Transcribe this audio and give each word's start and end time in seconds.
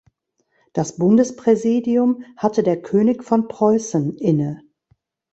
Das 0.73 0.97
Bundespräsidium 0.97 2.23
hatte 2.35 2.63
der 2.63 2.81
König 2.81 3.23
von 3.23 3.47
Preußen 3.47 4.17
inne. 4.17 4.63